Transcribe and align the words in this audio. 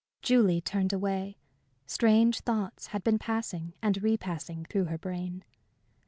Julie 0.23 0.61
turned 0.61 0.93
away. 0.93 1.37
Strange 1.85 2.39
thoughts 2.39 2.87
had 2.87 3.03
been 3.03 3.19
passing 3.19 3.73
and 3.83 4.01
repassing 4.01 4.65
through 4.65 4.85
her 4.85 4.97
brain. 4.97 5.43